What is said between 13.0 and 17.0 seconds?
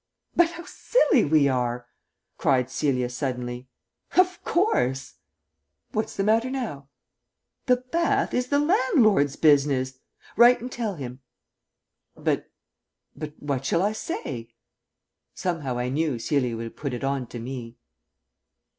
but what shall I say?" Somehow I knew Celia would put